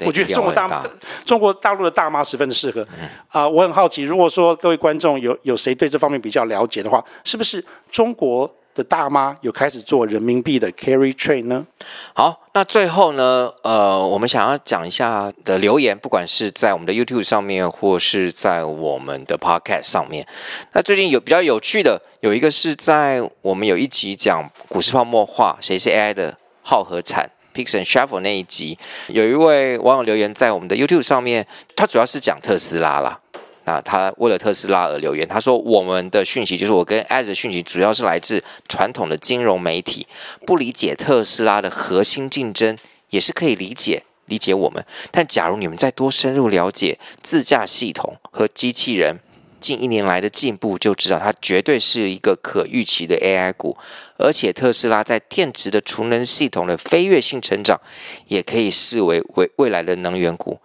[0.00, 0.84] 我觉得中国大妈
[1.24, 2.86] 中国大陆的大妈十分的适合。
[3.28, 8.50] 啊、我很好奇，如果说各位观众有有谁对这方面比较了解的话，是不是中国？
[8.76, 11.66] 的大妈有开始做人民币的 carry trade 呢？
[12.12, 20.26] 好，那最后呢，呃，我们想要讲一下的留言，不管是在我们的 YouTube 上面，或是在我们的 Podcast 上面。
[20.72, 27.26] 那最近有比较有趣的，有一个是在我们有一集讲股市泡沫化，谁是 AI 的浩和产
[27.56, 33.18] Picks and Shuffle 那一集，有一位网友留言在我们的 YouTube 上面，他主要是讲特斯拉啦。
[33.64, 40.06] 那他为了特斯拉而留言，他说：“我们的讯息就是我跟 As 的讯息，主要是来自传统的金融媒体，
[40.46, 42.76] 不理解特斯拉的核心竞争，
[43.08, 44.84] 也是可以理解理解我们。
[45.10, 49.18] 但假如你们再多深入了解自驾系统和机器人
[49.60, 53.76] 近一年来的进步，就知道它绝对是一个可预期的 AI 股。
[54.18, 57.80] 而且特斯拉在电池的储能系统的飞跃性成长，
[58.28, 60.58] 也可以视为未未来的能源股。”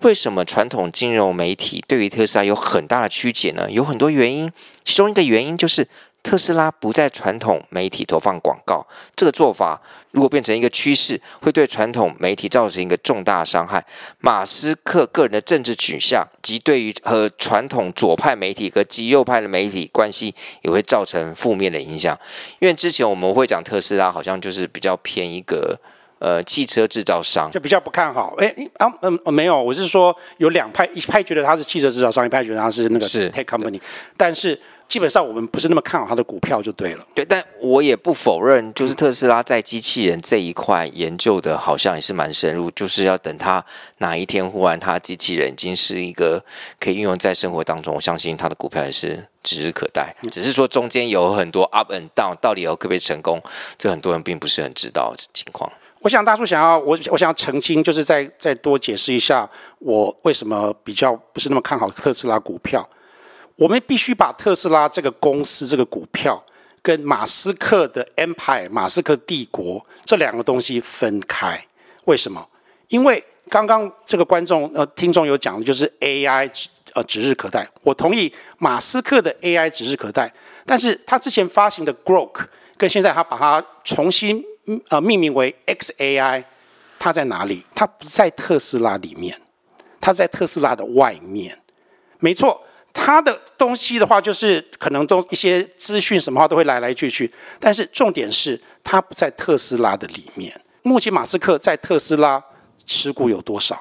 [0.00, 3.66] 为什么传统金融媒体对于特斯拉有很大的曲解呢？
[3.70, 4.52] 有很多原因，
[4.84, 5.88] 其中一个原因就是
[6.26, 8.84] 特斯拉不在传统媒体投放广告。
[9.14, 13.84] 这个做法如果变成一个趋势，会对传统媒体造成一个重大伤害。
[14.18, 22.18] 马斯克个人的政治取向及对于和传统左派媒体和极右派的媒体关系，也会造成负面的影响。
[22.58, 25.78] 因为之前我们会讲特斯拉好像就是比较偏一个。
[26.18, 28.34] 呃，汽车制造商就比较不看好。
[28.38, 33.78] 哎，啊，嗯，没有，我是说有两派，一派觉得他是汽车制造商，一派觉得他是那个 tech company。
[34.16, 37.06] 但是基本上我们不是那么看好它的股票就对了。
[37.14, 43.64] 对，但我也不否认，就是特斯拉在机器人这一块研究的好像也是蛮深入，就是要等它
[43.98, 46.42] 哪一天忽然它机器人已经是一个
[46.78, 50.14] 可以运用在生活当中，我相信它的股票也是指日可待。
[50.30, 53.42] 只是说中间有很多 up and down，到底有可不可以成功，
[53.76, 55.70] 这很多人并不是很知道的情况。
[56.00, 62.88] 我想大叔想要我，我想要澄清，就是再再多解释一下，我为什么比较不是那么看好特斯拉股票。
[63.56, 66.42] 我们必须把特斯拉这个公司这个股票
[66.80, 71.62] 跟马斯克的 Empire 马斯克帝国这两个东西分开。
[72.04, 72.46] 为什么？
[72.88, 77.68] 因为刚刚这个观众呃听众有讲的就是 AI 指呃指日可待。
[77.82, 80.32] 我同意马斯克的 AI 指日可待，
[80.64, 82.44] 但是他之前发行的 Grok
[82.76, 84.44] 跟现在他把它重新。
[84.88, 86.42] 呃，命名为 XAI，
[86.98, 87.64] 它在哪里？
[87.72, 89.40] 它不在特斯拉里面，
[90.00, 91.56] 它在特斯拉的外面。
[92.18, 92.65] 没错，
[92.96, 97.30] 他的东西的话，就是可能都一些资讯什么话都会来来去去。
[97.60, 100.58] 但是重点是，他不在特斯拉的里面。
[100.82, 102.42] 目前马斯克在特斯拉
[102.86, 103.80] 持股有多少？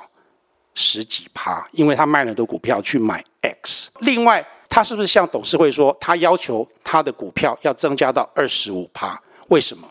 [0.75, 3.89] 十几趴，因为他卖了很多股票去买 X。
[3.99, 9.17] 另外，他是不是向董事会说，他要求他的股票要增加到二十五趴？
[9.47, 9.89] 为什么？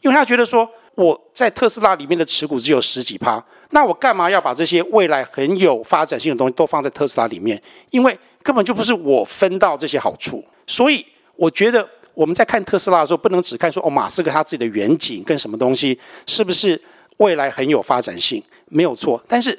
[0.00, 7.62] 因为他觉得说，我在特斯拉里面的持股只有十几趴，那我干嘛要把这些未来很有发展性的东西都放在特斯拉里面？
[7.90, 10.44] 因为根本就不是我分到这些好处。
[10.68, 11.04] 所以
[11.34, 16.80] 我觉得我们在看特斯拉的时候，不能只看说哦，马斯克他自己的远景跟什么东西是不是
[17.16, 19.20] 未来很有发展性，没有错。
[19.26, 19.58] 但是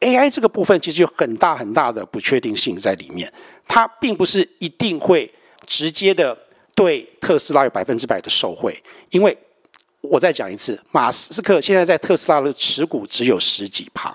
[0.00, 3.32] AI 这个部分其实有很大很大的不确定性在里面，
[3.66, 5.28] 它并不是一定会
[5.66, 6.38] 直接的
[6.74, 9.36] 对特斯拉有百分之百的受惠，因为。
[10.10, 14.12] 我再讲一次，马斯克现在在特斯拉的持股只有十几趴。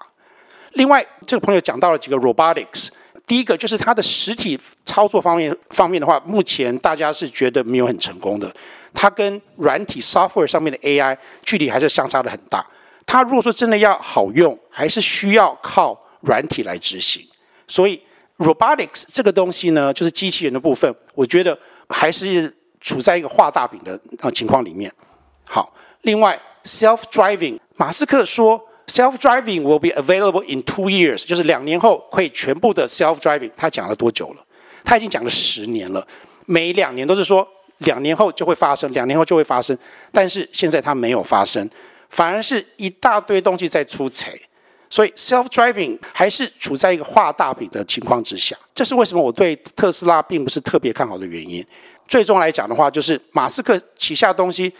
[0.73, 2.89] 另外，这个朋友讲到了几个 robotics，
[3.27, 8.51] 第一个就是它的实体操作方面方面的话，目前大家是觉得没有很成功的。
[8.93, 12.65] 它跟软体 software 上面的 AI 距离还是相差的很大。
[13.05, 17.21] 它如果说真的要好用，还是需要靠软体来执行。
[17.67, 18.01] 所以
[18.37, 21.57] robotics 这个东西呢，就是机器人的部分，我觉得
[21.89, 24.91] 还是处在一个画大饼的啊情况里面。
[25.45, 33.51] 好，另外，self-driving，马斯克说，self-driving will be available in two years，就是两年后可以全部的 self-driving。
[33.55, 34.45] 他讲了多久了？
[34.83, 36.05] 他已经讲了十年了，
[36.45, 37.47] 每两年都是说
[37.79, 39.77] 两年后就会发生，两年后就会发生。
[40.11, 41.69] 但是现在它没有发生，
[42.09, 44.31] 反而是一大堆东西在出错。
[44.89, 48.55] 所以 self-driving 还是处在一个画大饼的情况之下。
[48.73, 51.65] 这是为什么我对特斯拉并不是特别看好的原因。
[52.07, 54.73] 最终来讲的话，就是马斯克旗下东西。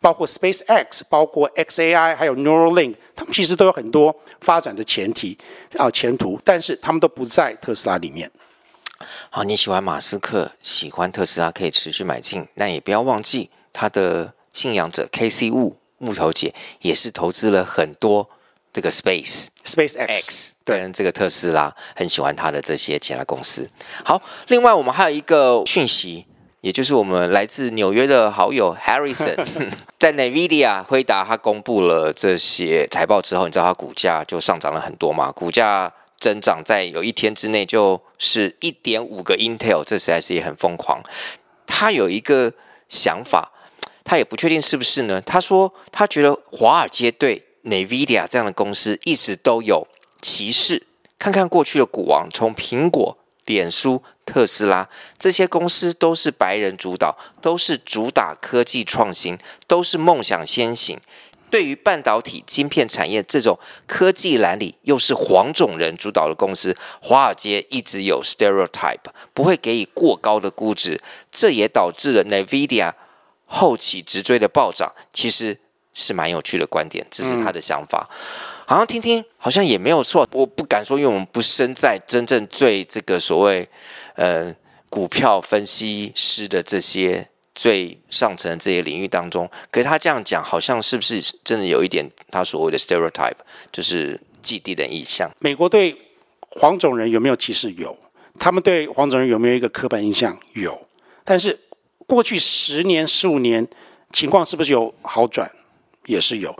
[0.00, 5.36] 包括 SpaceX，包括 XAI，还有 Neuralink，他们其实都有很多发展的前提
[5.76, 8.30] 啊前途，但是他们都不在特斯拉里面。
[9.28, 18.28] 好，你喜欢马斯克，喜欢特斯拉，可以持续买进，但也不要忘记他的信仰者 KC Wu 木头姐也是投资了很多
[18.72, 23.68] 这个 Space SpaceX，对，这个特斯拉很喜欢他的这些其他公司。
[24.02, 26.24] 好，另外我们还有一个讯息。
[26.60, 29.34] 也就是我们来自纽约的好友 Harrison，
[29.98, 35.32] 在 NVIDIA 辉达，他公布了这些财报之后，你知道他股价就上涨了很多嘛？
[35.32, 41.02] 股价增长在有一天之内就是一点五个 Intel，这实在是也很疯狂。
[41.66, 42.52] 他有一个
[42.90, 43.52] 想法，
[44.04, 45.18] 他也不确定是不是呢？
[45.22, 49.86] 他说他觉得华尔街对 NVIDIA 这样的公司一直都有
[50.20, 50.86] 歧视。
[51.18, 53.16] 看看过去的股王，从苹果。
[53.50, 54.88] 脸书、特斯拉
[55.18, 59.36] 这些公司都是白人主导，都是主打科技创新，
[59.66, 60.96] 都是梦想先行。
[61.50, 71.02] 对于半导体晶片产业这种科技蓝领，又是黄种人主导的公司，华尔街一直有 stereotype，不会给予过高的估值。
[71.32, 72.92] 这也导致了 NVIDIA
[73.46, 75.58] 后起直追的暴涨，其实
[75.92, 78.08] 是蛮有趣的观点，这是他的想法。
[78.08, 83.68] 嗯好像听听好像也没有错，我不敢说，因为我们不身在真正最这个所谓
[84.14, 84.54] 呃
[84.88, 89.50] 股票分析师的这些最上层的这些领域当中。
[89.72, 93.32] 可是他这样讲，好像是不是真的有一点他所谓的 stereotype，
[93.72, 95.28] 就是既定的印象？
[95.40, 95.96] 美国对
[96.38, 97.72] 黄种人有没有歧视？
[97.72, 97.98] 有。
[98.38, 100.38] 他们对黄种人有没有一个刻板印象？
[100.52, 100.86] 有。
[101.24, 101.58] 但是
[102.06, 103.66] 过去十年、十五年
[104.12, 105.50] 情况是不是有好转？
[106.06, 106.56] 也是有。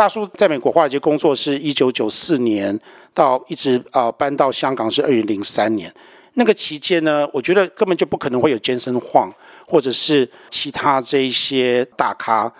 [0.00, 2.80] 大叔在美国华尔街工作是一九九四年
[3.12, 5.94] 到一直啊、呃、搬到香港是二零零三年，
[6.36, 9.30] 那个期间呢，我觉得根本就不可能会有杰森黄
[9.66, 12.50] 或者是其他这一些大咖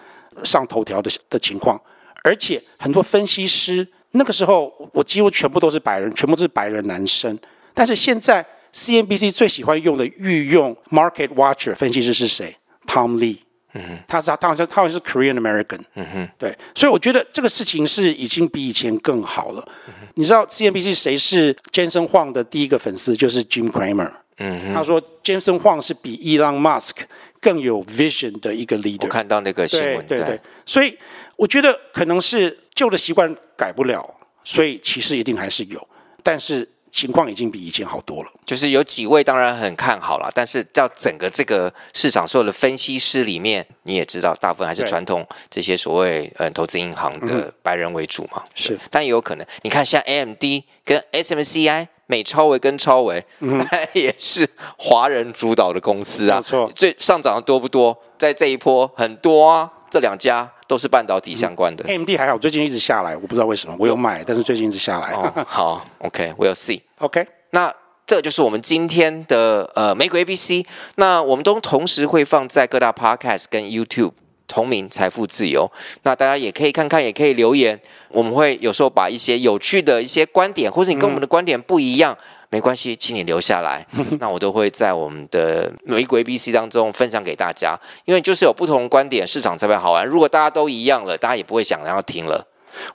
[0.45, 1.81] 上头条的的情况，
[2.25, 7.39] 而且很多分析师那个时候我几乎全部都是白人，全部都是白人男生，
[7.73, 13.39] 但是现在 CNBC 最喜欢用的御用 Market Watcher 分析师是谁？Tom Lee。
[13.73, 19.69] 嗯哼，他是他好像他好像是 Korean American，嗯哼，对，所以我觉得这个事情是已经比以前更好了。
[19.87, 23.17] 嗯、你知道 CNBC 谁是 Jensen Huang 的第一个粉丝？
[23.17, 24.11] 就是 Jim Cramer。
[24.39, 27.03] 嗯哼，他说 Jensen Huang 是比 Elon Musk
[27.41, 29.05] 更有 vision 的一个 leader。
[29.05, 30.97] 我看到那个新闻，对，对，所以
[31.37, 35.89] 我觉得可能是旧的习惯改不了，所以歧视一定还是有，
[36.23, 36.69] 但是。
[36.91, 48.43] 情况已经比以前好多了，就是有几位当然很看好了，但是到整个这个市场所有的分析师里面，你也知道，大部分还是传统这些所谓呃投资银行的白人为主嘛。
[48.55, 50.43] 是，但也有可能，你看像 AMD
[50.85, 56.39] 跟 SMCI 美超维跟超微，嗯，也是华人主导的公司啊。
[56.39, 57.97] 没错，最上涨的多不多？
[58.19, 60.51] 在这一波很多啊，这两家。
[60.71, 61.85] 都是半导体相关的。
[61.89, 63.75] AMD 还好，最近一直下来，我不知道为什么。
[63.77, 65.13] 我有买，但是最近一直下来。
[65.15, 66.81] 哦、 好，OK，We'll see。
[67.01, 67.75] OK，那
[68.07, 70.65] 这就是我们今天的呃美股 ABC。
[70.95, 74.13] 那我们都同时会放在各大 Podcast 跟 YouTube
[74.47, 75.69] 同名财富自由。
[76.05, 77.81] 那大家也可以看看，也可以留言。
[78.11, 82.17] 我们会有时候把一些有趣的一些观点，或者你跟我们的观点不一样。
[82.17, 83.87] 嗯没关系，请你留下来，
[84.19, 90.05] 那我都会在我们的美股 ABC 当中分享给大家，因为就是有不同观点，市场才会好玩。
[90.05, 92.45] 如果大家都一样了，大家也不会想要听了。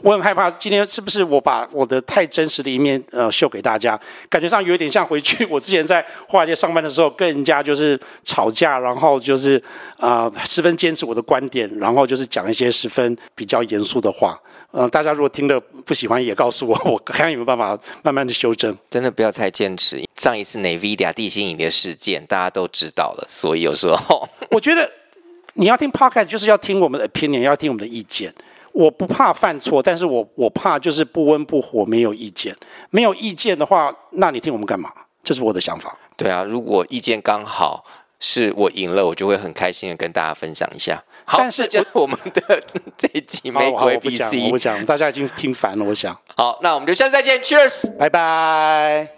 [0.02, 4.00] 我很害怕今天是不是我把我的太真实的一面呃秀给大家，
[4.30, 9.62] 感觉上有点像回去我之前在华尔街上班的时候跟人家就是吵架，然后就是
[9.98, 14.40] 啊、呃、十分坚持我的观点，然后就是讲一些十分比较严肃的话。
[14.72, 18.76] 嗯、呃，大家如果听了不喜欢，也告诉我， 我看有没有办法慢慢的修正。
[18.90, 20.04] 真的不要太坚持。
[20.18, 24.90] 上一次 NVIDIA 地心引力事件，大家都知道了，所以有时候 我觉得
[25.54, 28.34] 你要听 Podcast 就是要听我们的 opinion，要听我们的意见。
[28.74, 32.54] 我不怕犯错，但是我我怕就是不温不火，没有意见。
[32.90, 34.92] 没有意见的话，那你听我们干嘛？
[35.24, 35.98] 这是我的想法。
[36.18, 37.86] 对啊，如果意见刚好
[38.20, 41.02] 是我赢了，我就会很开心的跟大家分享一下。
[41.26, 42.64] 好，但是就是我们的
[42.98, 46.16] 这一集美股 ABC，我讲，大家已经听烦了，我想。
[46.36, 49.15] 好，那我们就下次再见，Cheers，拜拜。